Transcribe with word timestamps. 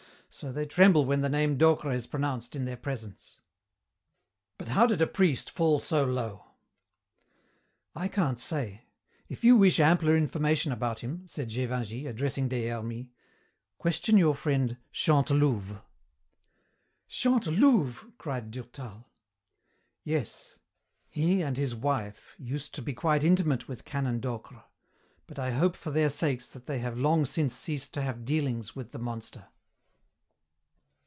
So 0.33 0.53
they 0.53 0.65
tremble 0.65 1.03
when 1.03 1.19
the 1.19 1.27
name 1.27 1.57
Docre 1.57 1.91
is 1.91 2.07
pronounced 2.07 2.55
in 2.55 2.63
their 2.63 2.77
presence." 2.77 3.41
"But 4.57 4.69
how 4.69 4.85
did 4.85 5.01
a 5.01 5.05
priest 5.05 5.49
fall 5.51 5.77
so 5.81 6.05
low?" 6.05 6.45
"I 7.93 8.07
can't 8.07 8.39
say. 8.39 8.85
If 9.27 9.43
you 9.43 9.57
wish 9.57 9.77
ampler 9.81 10.15
information 10.15 10.71
about 10.71 10.99
him," 10.99 11.27
said 11.27 11.49
Gévingey, 11.49 12.07
addressing 12.07 12.47
Des 12.47 12.69
Hermies, 12.69 13.07
"question 13.77 14.15
your 14.17 14.33
friend 14.33 14.77
Chantelouve." 14.93 15.81
"Chantelouve!" 17.09 18.13
cried 18.17 18.51
Durtal. 18.51 19.09
"Yes, 20.05 20.59
he 21.09 21.41
and 21.41 21.57
his 21.57 21.75
wife 21.75 22.37
used 22.39 22.73
to 22.75 22.81
be 22.81 22.93
quite 22.93 23.25
intimate 23.25 23.67
with 23.67 23.83
Canon 23.83 24.21
Docre, 24.21 24.63
but 25.27 25.37
I 25.37 25.51
hope 25.51 25.75
for 25.75 25.91
their 25.91 26.09
sakes 26.09 26.47
that 26.47 26.67
they 26.67 26.79
have 26.79 26.97
long 26.97 27.25
since 27.25 27.53
ceased 27.53 27.93
to 27.95 28.01
have 28.01 28.23
dealings 28.23 28.73
with 28.77 28.93
the 28.93 28.97
monster." 28.97 29.49